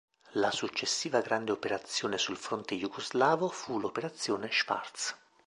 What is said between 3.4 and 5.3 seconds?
fu l'operazione "Schwarz".